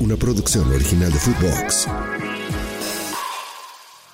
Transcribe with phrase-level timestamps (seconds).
[0.00, 1.86] una producción original de Footbox.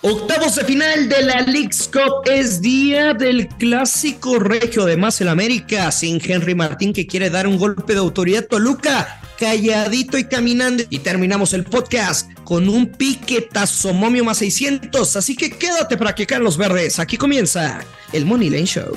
[0.03, 4.85] Octavos de final de la League's Cup es día del clásico regio.
[4.85, 8.47] Además, el América sin Henry Martín que quiere dar un golpe de autoridad.
[8.47, 10.85] Toluca calladito y caminando.
[10.89, 15.17] Y terminamos el podcast con un piquetazo momio más 600.
[15.17, 16.99] Así que quédate para que caen los verdes.
[16.99, 17.81] Aquí comienza
[18.13, 18.97] el Money Lane Show.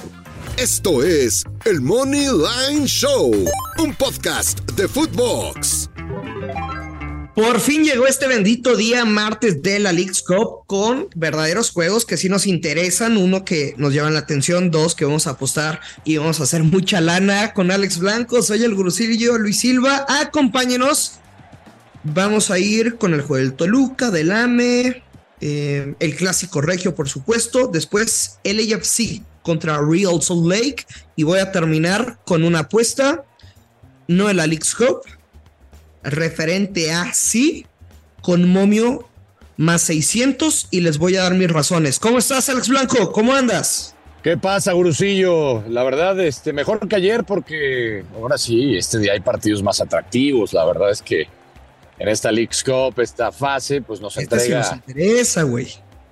[0.55, 3.34] Esto es el Money Line Show,
[3.79, 5.89] un podcast de Footbox.
[7.36, 12.15] Por fin llegó este bendito día martes de la League's Cup con verdaderos juegos que
[12.15, 13.18] sí nos interesan.
[13.18, 16.61] Uno que nos llaman la atención, dos que vamos a apostar y vamos a hacer
[16.61, 18.43] mucha lana con Alex Blanco.
[18.43, 20.05] Soy el Gurusillo Luis Silva.
[20.07, 21.14] Acompáñenos.
[22.04, 25.02] Vamos a ir con el juego del Toluca, del AME,
[25.41, 27.65] eh, el clásico regio, por supuesto.
[27.65, 30.86] Después el AFC contra Real Salt Lake.
[31.15, 33.25] Y voy a terminar con una apuesta,
[34.08, 35.02] no en la League's Cup,
[36.03, 37.66] referente a sí,
[38.22, 39.08] con momio
[39.58, 42.00] más 600 y les voy a dar mis razones.
[42.00, 43.11] ¿Cómo estás, Alex Blanco?
[43.11, 43.95] ¿Cómo andas?
[44.23, 45.64] ¿Qué pasa, Gurusillo?
[45.67, 50.53] La verdad, este, mejor que ayer porque ahora sí, este día hay partidos más atractivos.
[50.53, 51.27] La verdad es que
[52.00, 54.59] en esta League's Cup, esta fase, pues nos sí entrega...
[54.59, 55.67] nos interesa, güey.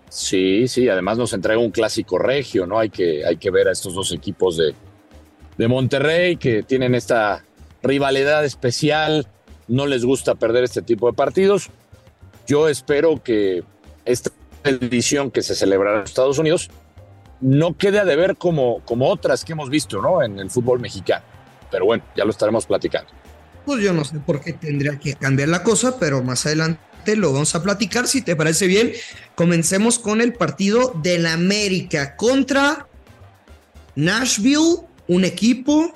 [0.09, 2.79] Sí, sí, además nos entrega un clásico regio, ¿no?
[2.79, 4.75] Hay que, hay que ver a estos dos equipos de,
[5.57, 7.45] de Monterrey que tienen esta
[7.81, 9.25] rivalidad especial,
[9.71, 11.69] no les gusta perder este tipo de partidos.
[12.45, 13.63] Yo espero que
[14.03, 14.29] esta
[14.65, 16.69] edición que se celebrará en Estados Unidos
[17.39, 20.21] no quede a deber como, como otras que hemos visto, ¿no?
[20.21, 21.23] En el fútbol mexicano.
[21.71, 23.09] Pero bueno, ya lo estaremos platicando.
[23.65, 27.31] Pues yo no sé por qué tendría que cambiar la cosa, pero más adelante lo
[27.31, 28.07] vamos a platicar.
[28.07, 28.91] Si te parece bien,
[29.35, 32.87] comencemos con el partido del América contra
[33.95, 35.93] Nashville, un equipo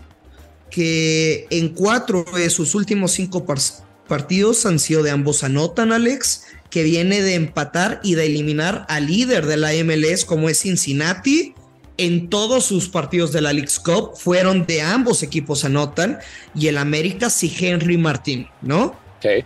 [0.69, 3.59] que en cuatro de sus últimos cinco par-
[4.07, 9.07] partidos han sido de ambos anotan, Alex, que viene de empatar y de eliminar al
[9.07, 11.53] líder de la MLS como es Cincinnati.
[11.97, 16.19] En todos sus partidos de la League's Cup fueron de ambos equipos anotan
[16.53, 18.99] y el América sí Henry Martín, ¿no?
[19.21, 19.45] Sí.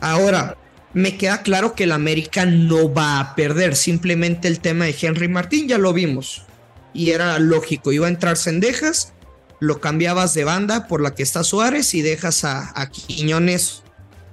[0.00, 0.58] Ahora,
[0.92, 3.74] me queda claro que el América no va a perder.
[3.74, 6.42] Simplemente el tema de Henry Martín ya lo vimos.
[6.92, 7.90] Y era lógico.
[7.90, 9.14] Iba a entrar Cendejas,
[9.60, 13.82] lo cambiabas de banda por la que está Suárez y dejas a, Quiñones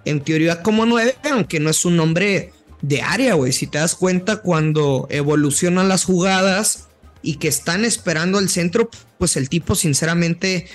[0.05, 3.51] en teoría como nueve, aunque no es un nombre de área, güey.
[3.51, 6.87] Si te das cuenta, cuando evolucionan las jugadas
[7.23, 10.67] y que están esperando el centro, pues el tipo, sinceramente,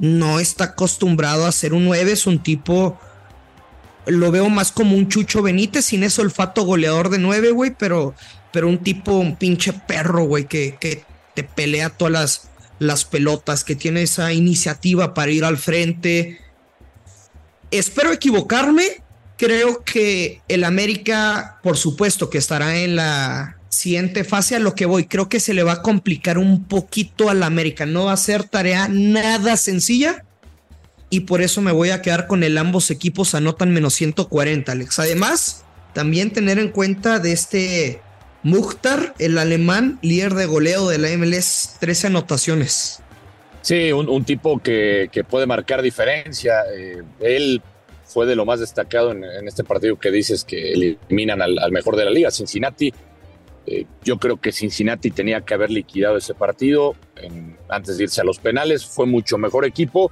[0.00, 2.12] no está acostumbrado a ser un 9.
[2.12, 2.98] Es un tipo
[4.06, 8.14] lo veo más como un Chucho Benítez sin ese olfato goleador de nueve, güey, pero,
[8.52, 12.50] pero un tipo, un pinche perro, güey, que, que te pelea todas las,
[12.82, 16.38] las pelotas, que tiene esa iniciativa para ir al frente.
[17.70, 19.02] Espero equivocarme.
[19.38, 24.86] Creo que el América, por supuesto, que estará en la siguiente fase a lo que
[24.86, 25.06] voy.
[25.06, 27.86] Creo que se le va a complicar un poquito al América.
[27.86, 30.24] No va a ser tarea nada sencilla
[31.12, 34.98] y por eso me voy a quedar con el ambos equipos anotan menos 140, Alex.
[34.98, 38.00] Además, también tener en cuenta de este
[38.42, 43.00] Mukhtar, el alemán, líder de goleo de la MLS, 13 anotaciones.
[43.62, 46.62] Sí, un, tipo que, que, puede marcar diferencia.
[46.76, 47.62] Eh, él
[48.04, 52.04] fue de lo más destacado en, este partido que dices que eliminan al, mejor de
[52.04, 52.92] la liga, Cincinnati.
[53.66, 56.96] Eh, yo creo que Cincinnati tenía que haber liquidado ese partido
[57.68, 58.84] antes de irse a los penales.
[58.84, 60.10] Fue mucho mejor equipo.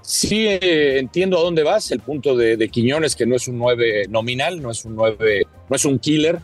[0.00, 3.58] Sí eh, entiendo a dónde vas, el punto de, de, Quiñones, que no es un
[3.58, 6.38] 9 nominal, no es un 9, no es un killer,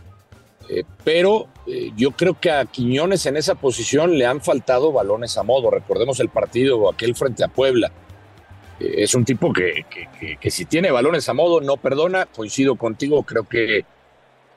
[0.68, 5.36] eh, pero eh, yo creo que a Quiñones en esa posición le han faltado balones
[5.38, 5.70] a modo.
[5.70, 7.92] Recordemos el partido aquel frente a Puebla.
[8.80, 12.26] Eh, es un tipo que, que, que, que, si tiene balones a modo no perdona,
[12.26, 13.84] coincido contigo, creo que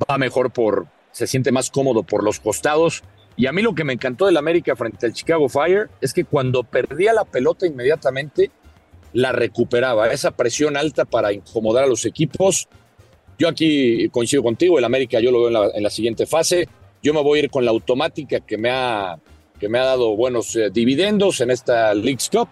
[0.09, 3.03] va mejor por, se siente más cómodo por los costados.
[3.38, 6.23] Y a mí lo que me encantó del América frente al Chicago Fire es que
[6.23, 8.51] cuando perdía la pelota inmediatamente,
[9.11, 12.68] la recuperaba, esa presión alta para incomodar a los equipos.
[13.37, 16.67] Yo aquí coincido contigo, el América yo lo veo en la, en la siguiente fase.
[17.03, 19.17] Yo me voy a ir con la automática que me ha,
[19.59, 22.47] que me ha dado buenos eh, dividendos en esta League's Cup,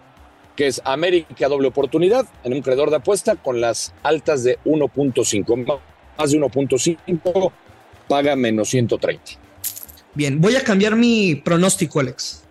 [0.56, 5.80] que es América doble oportunidad en un creador de apuesta con las altas de 1.5,
[6.18, 7.52] más de 1.5,
[8.08, 9.22] paga menos 130.
[10.14, 12.43] Bien, voy a cambiar mi pronóstico, Alex.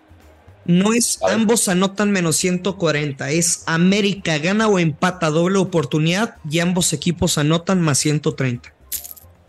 [0.64, 6.92] No es ambos anotan menos 140, es América gana o empata doble oportunidad y ambos
[6.92, 8.72] equipos anotan más 130.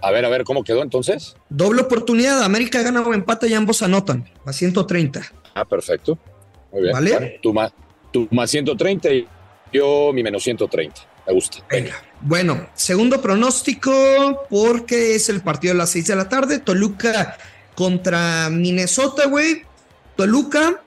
[0.01, 1.35] A ver, a ver, ¿cómo quedó entonces?
[1.49, 5.21] Doble oportunidad, América gana o empata y ambos anotan, más 130.
[5.55, 6.17] Ah, perfecto.
[6.71, 6.93] Muy bien.
[6.93, 7.11] ¿Vale?
[7.11, 7.73] Bueno, tú, más,
[8.11, 9.27] tú más 130 y
[9.71, 11.01] yo mi menos 130.
[11.25, 11.57] me gusta.
[11.69, 11.95] Venga.
[12.21, 16.59] Bueno, segundo pronóstico, porque es el partido de las 6 de la tarde.
[16.59, 17.37] Toluca
[17.75, 19.63] contra Minnesota, güey.
[20.15, 20.81] Toluca,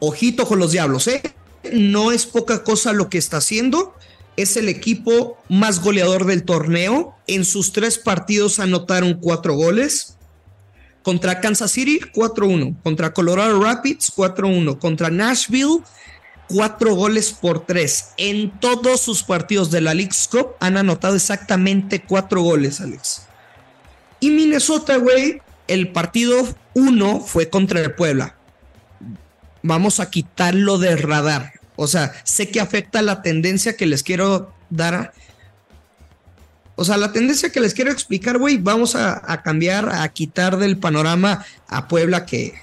[0.00, 1.22] ojito con los diablos, ¿eh?
[1.72, 3.94] No es poca cosa lo que está haciendo.
[4.36, 7.16] Es el equipo más goleador del torneo.
[7.26, 10.16] En sus tres partidos anotaron cuatro goles.
[11.02, 12.80] Contra Kansas City, 4-1.
[12.82, 14.78] Contra Colorado Rapids, 4-1.
[14.78, 15.82] Contra Nashville,
[16.48, 18.10] cuatro goles por tres.
[18.16, 23.22] En todos sus partidos de la League Cup han anotado exactamente cuatro goles, Alex.
[24.20, 28.37] Y Minnesota, güey, el partido uno fue contra el Puebla.
[29.62, 31.52] Vamos a quitarlo de radar.
[31.76, 35.12] O sea, sé que afecta la tendencia que les quiero dar.
[36.76, 40.58] O sea, la tendencia que les quiero explicar, güey, vamos a, a cambiar, a quitar
[40.58, 42.54] del panorama a Puebla que,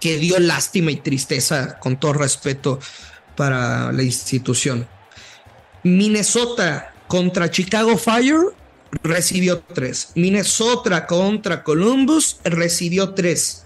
[0.00, 2.78] que dio lástima y tristeza, con todo respeto
[3.36, 4.86] para la institución.
[5.82, 8.54] Minnesota contra Chicago Fire
[9.02, 10.10] recibió tres.
[10.14, 13.64] Minnesota contra Columbus recibió tres.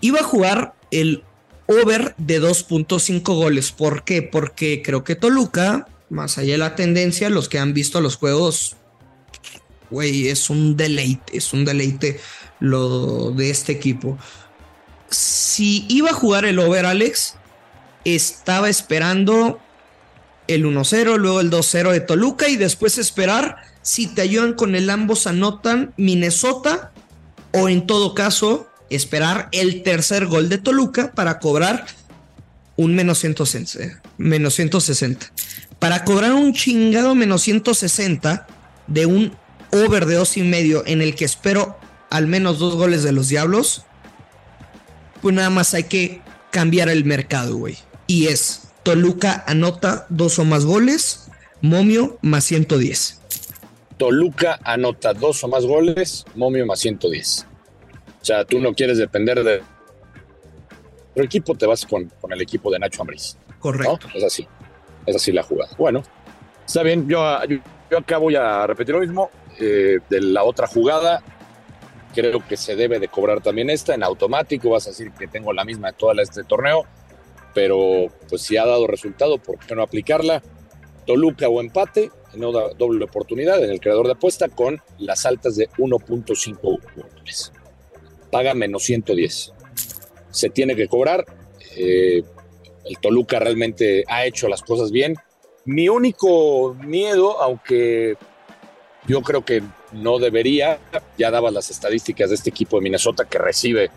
[0.00, 1.24] Iba a jugar el
[1.68, 3.70] over de 2.5 goles.
[3.70, 4.22] ¿Por qué?
[4.22, 8.76] Porque creo que Toluca, más allá de la tendencia, los que han visto los juegos,
[9.90, 12.20] güey, es un deleite, es un deleite
[12.58, 14.18] lo de este equipo
[15.10, 17.34] si iba a jugar el over, Alex,
[18.04, 19.58] estaba esperando
[20.46, 24.90] el 1-0, luego el 2-0 de Toluca y después esperar si te ayudan con el
[24.90, 26.92] ambos anotan Minnesota
[27.52, 31.86] o en todo caso esperar el tercer gol de Toluca para cobrar
[32.76, 35.32] un menos 160, menos 160.
[35.78, 38.46] Para cobrar un chingado menos 160
[38.86, 39.36] de un
[39.72, 41.78] over de dos y medio en el que espero
[42.10, 43.82] al menos dos goles de los Diablos,
[45.20, 47.76] pues nada más hay que cambiar el mercado, güey.
[48.06, 51.28] Y es Toluca anota dos o más goles,
[51.60, 53.20] Momio más 110.
[53.98, 57.46] Toluca anota dos o más goles, Momio más 110.
[58.20, 59.62] O sea, tú no quieres depender de...
[61.14, 63.36] Pero equipo te vas con, con el equipo de Nacho Ambriz.
[63.58, 64.08] Correcto.
[64.14, 64.46] Es así.
[65.06, 65.70] Es así la jugada.
[65.76, 66.02] Bueno,
[66.66, 67.08] está bien.
[67.08, 67.24] Yo,
[67.90, 69.30] yo, acá voy a repetir lo mismo.
[69.58, 71.22] Eh, de la otra jugada,
[72.14, 74.70] creo que se debe de cobrar también esta en automático.
[74.70, 76.84] Vas a decir que tengo la misma de todo este torneo,
[77.54, 80.42] pero pues si ha dado resultado, ¿por qué no aplicarla?
[81.06, 85.56] Toluca o empate, no da doble oportunidad en el creador de apuesta con las altas
[85.56, 87.52] de 1.5 goles.
[88.30, 89.52] Paga menos 110.
[90.30, 91.24] Se tiene que cobrar.
[91.76, 92.22] Eh,
[92.84, 95.14] el Toluca realmente ha hecho las cosas bien.
[95.64, 98.16] Mi único miedo, aunque
[99.06, 100.78] yo creo que no debería.
[101.16, 103.90] Ya daba las estadísticas de este equipo de Minnesota que recibe,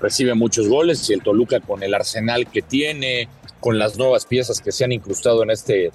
[0.00, 3.28] recibe muchos goles y el Toluca con el arsenal que tiene,
[3.60, 5.90] con las nuevas piezas que se han incrustado en este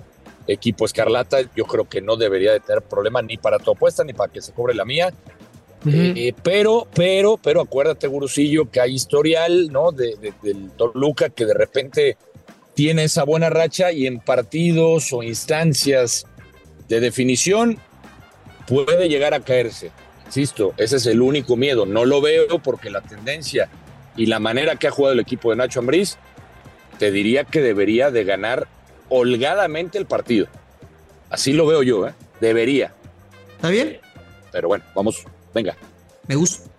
[0.47, 4.13] equipo Escarlata, yo creo que no debería de tener problema ni para tu apuesta ni
[4.13, 5.13] para que se cobre la mía.
[5.85, 9.91] Eh, pero, pero, pero acuérdate, Gurusillo, que hay historial, ¿no?
[9.91, 12.17] De, del Toluca que de repente
[12.73, 16.25] tiene esa buena racha y en partidos o instancias
[16.87, 17.77] de definición
[18.67, 19.91] puede llegar a caerse.
[20.25, 21.85] Insisto, ese es el único miedo.
[21.85, 23.69] No lo veo porque la tendencia
[24.15, 26.17] y la manera que ha jugado el equipo de Nacho Ambriz,
[26.97, 28.67] te diría que debería de ganar
[29.09, 30.47] holgadamente el partido.
[31.29, 32.13] Así lo veo yo, ¿eh?
[32.39, 32.93] Debería.
[33.55, 33.99] ¿Está bien?
[34.51, 35.77] Pero bueno, vamos, venga.
[36.27, 36.69] Me gusta.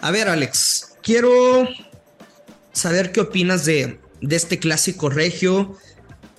[0.00, 1.68] A ver, Alex, quiero
[2.72, 5.76] saber qué opinas de, de este clásico regio.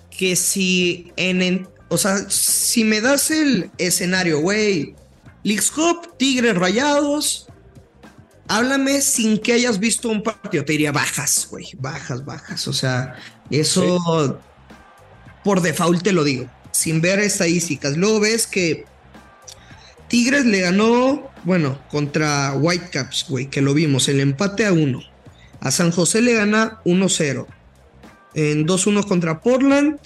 [0.09, 4.95] Que si en, o sea, si me das el escenario, güey,
[5.43, 7.47] Leagues Cup, Tigres Rayados,
[8.47, 10.65] háblame sin que hayas visto un partido.
[10.65, 12.67] Te diría bajas, güey, bajas, bajas.
[12.67, 13.15] O sea,
[13.49, 14.39] eso
[15.43, 17.95] por default te lo digo, sin ver estadísticas.
[17.95, 18.85] Luego ves que
[20.07, 25.01] Tigres le ganó, bueno, contra Whitecaps, güey, que lo vimos, el empate a uno.
[25.59, 27.45] A San José le gana 1-0.
[28.35, 29.99] En 2-1 contra Portland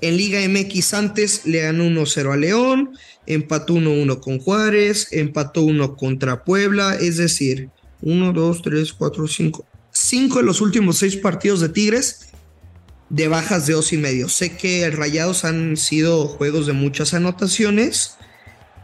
[0.00, 2.90] en Liga MX antes le ganó 1-0 a León,
[3.26, 7.70] empató 1-1 con Juárez, empató 1 contra Puebla, es decir,
[8.02, 9.66] 1, 2, 3, 4, 5.
[9.90, 12.28] 5 de los últimos 6 partidos de Tigres
[13.10, 14.28] de bajas de 2 y medio.
[14.28, 18.17] Sé que Rayados han sido juegos de muchas anotaciones,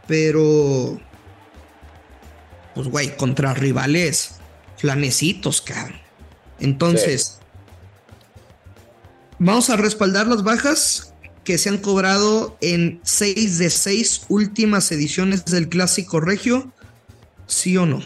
[0.06, 1.00] pero
[2.74, 4.36] pues güey, contra rivales
[4.76, 6.00] flanecitos, cabrón.
[6.60, 7.38] Entonces,
[9.38, 15.44] Vamos a respaldar las bajas que se han cobrado en seis de seis últimas ediciones
[15.44, 16.72] del Clásico Regio,
[17.46, 18.00] ¿sí o no?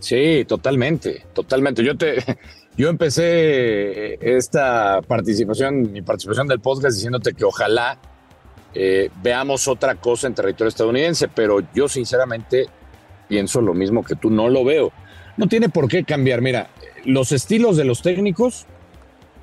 [0.00, 1.82] Sí, totalmente, totalmente.
[1.82, 2.22] Yo te,
[2.76, 7.98] Yo empecé esta participación, mi participación del podcast diciéndote que ojalá
[8.74, 12.66] eh, veamos otra cosa en territorio estadounidense, pero yo sinceramente
[13.28, 14.92] pienso lo mismo que tú, no lo veo.
[15.36, 16.40] No tiene por qué cambiar.
[16.40, 16.68] Mira,
[17.04, 18.66] los estilos de los técnicos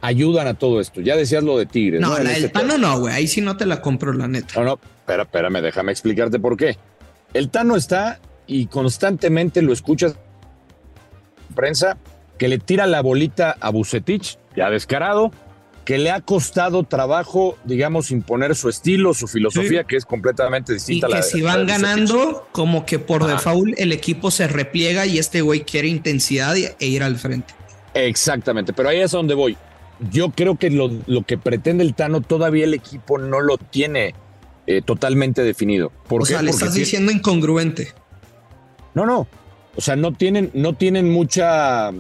[0.02, 1.02] ayudan a todo esto.
[1.02, 2.02] Ya decías lo de Tigres.
[2.02, 3.14] No, la del Tano no, güey.
[3.14, 4.54] Ahí sí no te la compro, la neta.
[4.60, 6.78] No, no, espera, espérame, déjame explicarte por qué.
[7.34, 10.16] El Tano está y constantemente lo escuchas
[11.50, 11.98] en prensa
[12.38, 15.32] que le tira la bolita a Bucetich, ya descarado,
[15.88, 21.08] que le ha costado trabajo, digamos, imponer su estilo, su filosofía, que es completamente distinta
[21.08, 25.06] y a la que si van ganando, como que por default el equipo se repliega
[25.06, 27.54] y este güey quiere intensidad e ir al frente.
[27.94, 29.56] Exactamente, pero ahí es a donde voy.
[30.12, 30.92] Yo creo que lo,
[31.26, 34.14] que pretende el Tano todavía el equipo no lo tiene
[34.66, 35.94] eh, totalmente definido.
[36.10, 37.94] ¿Por o sea, le estás diciendo incongruente.
[38.94, 39.26] No, no.
[39.78, 41.94] O sea, no tienen, no tienen mucha,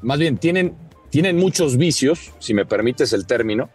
[0.00, 0.74] más bien tienen,
[1.16, 3.70] tienen muchos vicios, si me permites el término,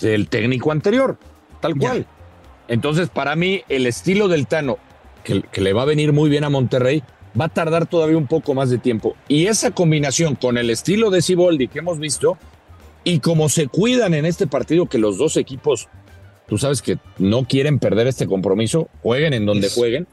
[0.00, 1.16] del técnico anterior,
[1.60, 2.04] tal cual.
[2.66, 4.78] Entonces, para mí, el estilo del Tano,
[5.22, 7.04] que, que le va a venir muy bien a Monterrey,
[7.40, 9.14] va a tardar todavía un poco más de tiempo.
[9.28, 12.36] Y esa combinación con el estilo de Siboldi que hemos visto,
[13.04, 15.86] y como se cuidan en este partido que los dos equipos,
[16.48, 20.08] tú sabes que no quieren perder este compromiso, jueguen en donde jueguen,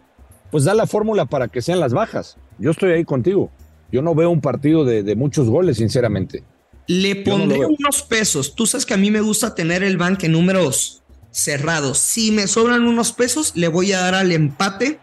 [0.51, 2.38] pues da la fórmula para que sean las bajas.
[2.59, 3.50] Yo estoy ahí contigo.
[3.91, 6.43] Yo no veo un partido de, muchos goles, sinceramente.
[6.88, 8.55] Le pondré unos pesos.
[8.55, 11.98] Tú sabes que a mí me gusta tener el banque en números cerrados.
[11.98, 15.00] Si me sobran unos pesos, le voy a dar al empate.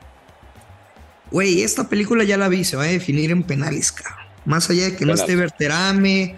[1.31, 4.27] Güey, esta película ya la vi, se va a definir en penales, cabrón.
[4.45, 6.37] Más allá de que no esté Verterame,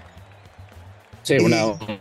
[1.29, 1.37] Sí,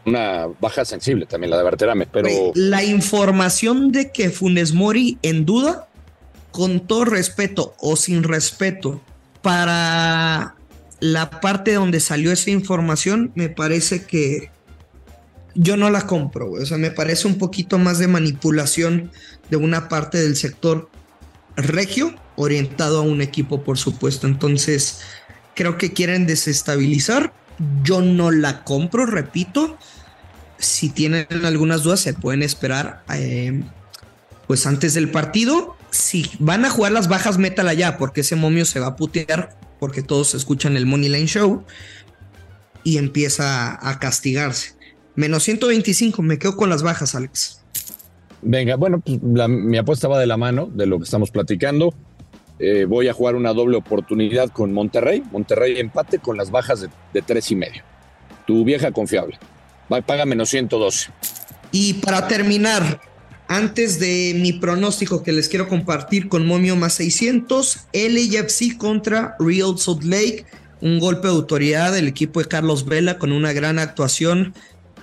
[0.06, 2.30] una, baja sensible también la de Berterame, pero...
[2.56, 5.89] La información de que Funes Mori en duda,
[6.51, 9.01] con todo respeto o sin respeto,
[9.41, 10.56] para
[11.00, 14.51] la parte donde salió esa información, me parece que
[15.56, 19.12] yo no la compro, O sea, me parece un poquito más de manipulación
[19.50, 20.89] de una parte del sector
[21.56, 24.27] regio, orientado a un equipo, por supuesto.
[24.27, 25.00] Entonces,
[25.56, 27.34] creo que quieren desestabilizar
[27.84, 29.77] yo no la compro, repito.
[30.58, 33.03] Si tienen algunas dudas, se pueden esperar.
[33.13, 33.63] Eh,
[34.48, 38.65] pues antes del partido, si van a jugar las bajas, métala ya, porque ese momio
[38.65, 41.63] se va a putear, porque todos escuchan el Money Line Show
[42.84, 44.75] y empieza a castigarse.
[45.15, 47.62] Menos 125, me quedo con las bajas, Alex.
[48.41, 51.94] Venga, bueno, pues mi apuesta va de la mano de lo que estamos platicando.
[52.60, 55.24] Eh, voy a jugar una doble oportunidad con Monterrey.
[55.32, 57.84] Monterrey empate con las bajas de, tres y medio.
[58.46, 59.39] Tu vieja confiable.
[59.91, 61.12] Va, paga menos 112.
[61.72, 63.01] Y para terminar,
[63.48, 69.77] antes de mi pronóstico que les quiero compartir con Momio más 600, LAFC contra Real
[69.77, 70.46] Salt Lake.
[70.82, 74.54] Un golpe de autoridad del equipo de Carlos Vela con una gran actuación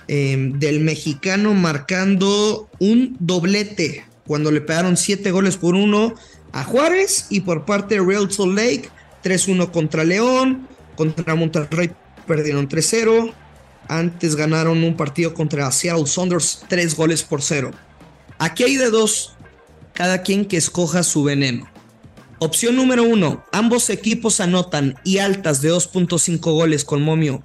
[0.07, 6.15] em, del mexicano marcando un doblete cuando le pegaron siete goles por uno
[6.53, 8.89] a Juárez y por parte de Real Salt Lake
[9.23, 11.91] 3-1 contra León, contra Monterrey
[12.25, 13.33] perdieron 3-0,
[13.87, 17.71] antes ganaron un partido contra Seattle Saunders 3 goles por 0.
[18.37, 19.35] Aquí hay de dos,
[19.93, 21.69] cada quien que escoja su veneno.
[22.39, 27.41] Opción número 1, ambos equipos anotan y altas de 2.5 goles con momio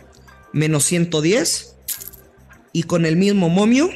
[0.53, 1.77] menos 110
[2.73, 3.89] y con el mismo momio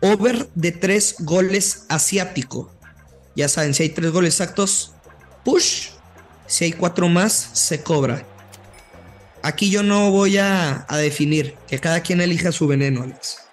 [0.00, 2.70] over de 3 goles asiático
[3.36, 4.92] ya saben, si hay tres goles exactos,
[5.44, 5.90] push.
[6.46, 8.26] Si hay cuatro más, se cobra.
[9.42, 13.45] Aquí yo no voy a, definir, que cada quien elija su veneno, Alex.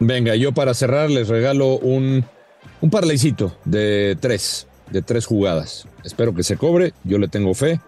[0.00, 2.24] Venga, yo para cerrar les regalo un,
[2.80, 5.86] un parlaycito de tres, de tres jugadas.
[6.04, 7.80] Espero que se cobre, yo le tengo fe.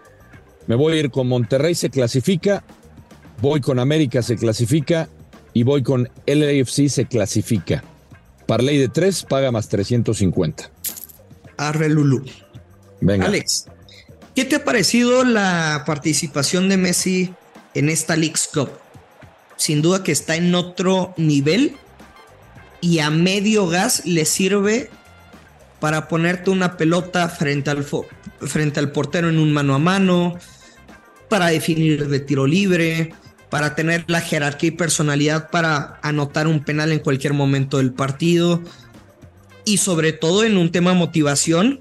[0.67, 2.63] Me voy a ir con Monterrey, se clasifica.
[3.41, 5.09] Voy con América, se clasifica.
[5.53, 7.83] Y voy con LAFC, se clasifica.
[8.45, 10.69] Parley de tres, paga más 350.
[11.57, 12.25] Arre Lulu.
[13.01, 13.25] Venga.
[13.25, 13.65] Alex,
[14.35, 17.33] ¿qué te ha parecido la participación de Messi
[17.73, 18.69] en esta League's Cup?
[19.55, 21.75] Sin duda que está en otro nivel
[22.83, 24.89] y a medio gas le sirve
[25.79, 27.85] para ponerte una pelota frente al,
[28.41, 30.37] frente al portero en un mano a mano,
[31.29, 33.13] para definir de tiro libre,
[33.49, 38.61] para tener la jerarquía y personalidad para anotar un penal en cualquier momento del partido
[39.63, 41.79] y sobre todo en un tema motivación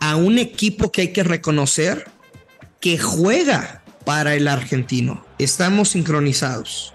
[0.00, 2.04] a un equipo que hay que reconocer
[2.78, 5.24] que juega para el argentino.
[5.38, 6.92] Estamos sincronizados.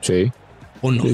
[0.00, 0.32] Sí.
[0.82, 1.04] ¿O no?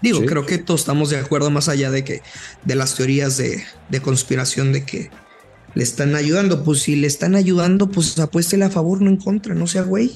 [0.00, 2.22] Digo, creo que todos estamos de acuerdo más allá de que
[2.64, 5.10] de las teorías de, de, conspiración de que
[5.74, 6.64] le están ayudando.
[6.64, 10.12] Pues si le están ayudando, pues apuéstele a favor, no en contra, no sea güey.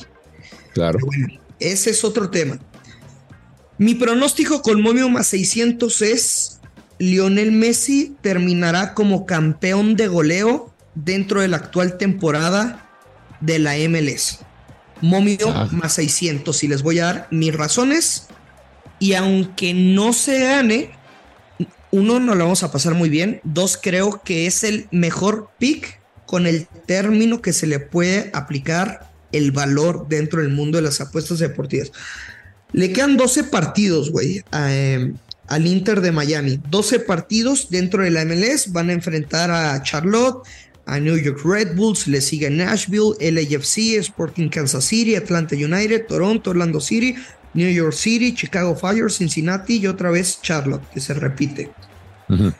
[0.72, 0.98] Claro.
[1.04, 1.28] bueno,
[1.60, 2.58] ese es otro tema.
[3.78, 6.60] Mi pronóstico con momio más 600 es
[6.98, 12.88] Lionel Messi terminará como campeón de goleo dentro de la actual temporada
[13.40, 14.38] de la MLS.
[15.00, 15.68] Momio Ah.
[15.72, 18.28] más 600 y les voy a dar mis razones.
[18.98, 20.90] Y aunque no se gane,
[21.90, 23.40] uno, no lo vamos a pasar muy bien.
[23.44, 29.10] Dos, creo que es el mejor pick con el término que se le puede aplicar
[29.32, 31.92] el valor dentro del mundo de las apuestas deportivas.
[32.72, 35.12] Le quedan 12 partidos, güey, eh,
[35.46, 36.60] al Inter de Miami.
[36.68, 38.72] 12 partidos dentro de la MLS.
[38.72, 40.44] Van a enfrentar a Charlotte,
[40.86, 46.50] a New York Red Bulls, le sigue Nashville, LAFC, Sporting Kansas City, Atlanta United, Toronto,
[46.50, 47.14] Orlando City,
[47.54, 51.70] New York City, Chicago Fire, Cincinnati y otra vez Charlotte, que se repite.
[52.28, 52.52] Ujú.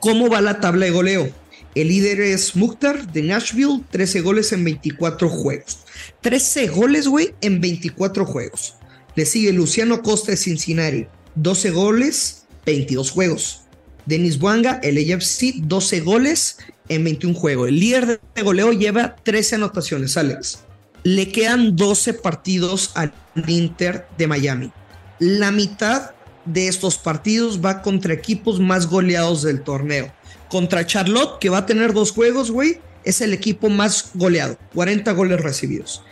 [0.00, 1.30] ¿Cómo va la tabla de goleo?
[1.74, 5.78] El líder es Mukhtar de Nashville, 13 goles en 24 juegos.
[6.20, 8.74] 13 goles, güey, en 24 juegos.
[9.16, 13.62] Le sigue Luciano Costa de Cincinnati, 12 goles, 22 juegos.
[14.06, 17.68] Denis Buanga, el AFC, 12 goles en 21 juegos.
[17.68, 20.60] El líder de goleo lleva 13 anotaciones, Alex.
[21.02, 23.12] Le quedan 12 partidos al
[23.46, 24.72] Inter de Miami.
[25.18, 26.10] La mitad
[26.44, 30.12] de estos partidos va contra equipos más goleados del torneo.
[30.48, 35.12] Contra Charlotte, que va a tener dos juegos, güey, es el equipo más goleado, 40
[35.12, 36.02] goles recibidos.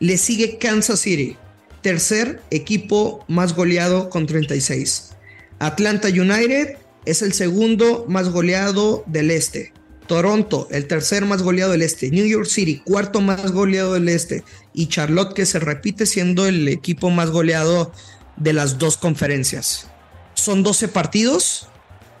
[0.00, 1.36] Le sigue Kansas City,
[1.82, 5.10] tercer equipo más goleado con 36.
[5.58, 9.72] Atlanta United es el segundo más goleado del este.
[10.06, 12.10] Toronto, el tercer más goleado del este.
[12.10, 14.44] New York City, cuarto más goleado del este.
[14.72, 17.92] Y Charlotte, que se repite siendo el equipo más goleado
[18.36, 19.88] de las dos conferencias.
[20.34, 21.68] Son 12 partidos.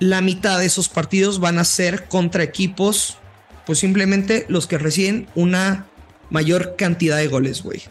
[0.00, 3.18] La mitad de esos partidos van a ser contra equipos,
[3.66, 5.86] pues simplemente los que reciben una
[6.30, 7.82] mayor cantidad de goles, güey.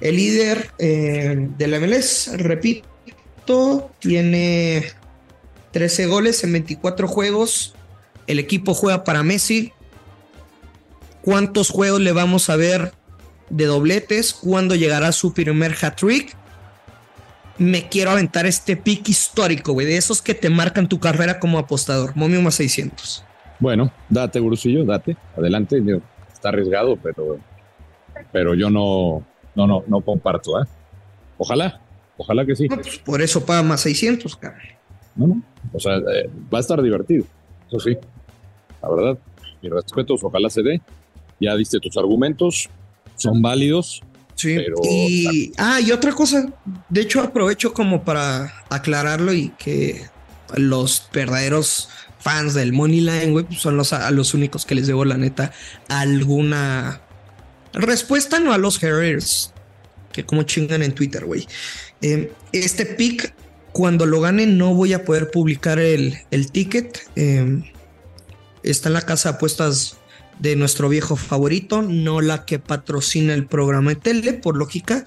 [0.00, 4.84] El líder eh, de la MLS, repito, tiene
[5.72, 7.74] 13 goles en 24 juegos.
[8.30, 9.72] El equipo juega para Messi.
[11.20, 12.92] ¿Cuántos juegos le vamos a ver
[13.48, 14.32] de dobletes?
[14.34, 16.36] ¿Cuándo llegará su primer hat-trick?
[17.58, 21.58] Me quiero aventar este pick histórico, güey, de esos que te marcan tu carrera como
[21.58, 22.14] apostador.
[22.14, 23.24] Momio más 600.
[23.58, 25.16] Bueno, date, Brusillo, date.
[25.36, 25.82] Adelante.
[26.32, 27.40] Está arriesgado, pero,
[28.30, 30.66] pero yo no, no, no, no comparto, ¿eh?
[31.36, 31.80] Ojalá,
[32.16, 32.68] ojalá que sí.
[32.68, 34.62] No, pues por eso paga más 600, cabrón.
[35.16, 35.42] No, no.
[35.72, 37.24] O sea, eh, va a estar divertido.
[37.66, 37.98] Eso sí.
[38.82, 39.18] La verdad.
[39.62, 40.80] Mis respetos, ojalá se dé.
[41.40, 42.68] Ya diste tus argumentos.
[43.16, 44.02] Son válidos.
[44.34, 44.56] Sí.
[44.56, 46.46] Pero- y, ah, y otra cosa.
[46.88, 50.02] De hecho, aprovecho como para aclararlo y que
[50.56, 51.88] los verdaderos
[52.18, 55.16] fans del Money Line, güey, pues son los, a los únicos que les debo, la
[55.16, 55.52] neta,
[55.88, 57.00] alguna
[57.72, 59.52] respuesta, no a los haters,
[60.12, 61.46] que como chingan en Twitter, güey.
[62.02, 63.32] Eh, este pick,
[63.72, 66.98] cuando lo gane, no voy a poder publicar el, el ticket.
[67.16, 67.69] Eh,
[68.62, 69.96] está en la casa de apuestas
[70.38, 75.04] de nuestro viejo favorito, no la que patrocina el programa de tele, por lógica.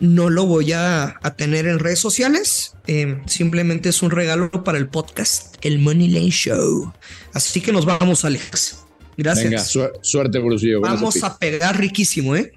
[0.00, 2.74] No lo voy a, a tener en redes sociales.
[2.86, 6.92] eh, simplemente es un regalo para el podcast, el Money Lane Show.
[7.34, 8.78] Así que nos vamos, Alex.
[9.16, 9.44] Gracias.
[9.50, 12.52] Venga, suer- suerte, ese vamos a pegar riquísimo, ¿eh?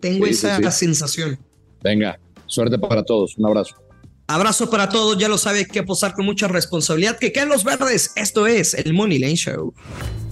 [0.00, 0.78] Tengo Sí, sí, esa sí.
[0.86, 1.38] sensación.
[1.82, 3.36] Venga, suerte para todos.
[3.38, 3.76] Un abrazo.
[4.32, 7.18] Abrazo para todos, ya lo sabe, que apostar con mucha responsabilidad.
[7.18, 8.12] Que queden los verdes.
[8.16, 9.74] Esto es el Money Lane Show.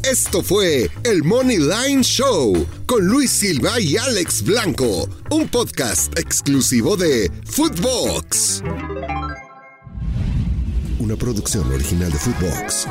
[0.03, 6.97] Esto fue el Money Line Show con Luis Silva y Alex Blanco, un podcast exclusivo
[6.97, 8.63] de Footbox.
[10.99, 12.87] Una producción original de Footbox.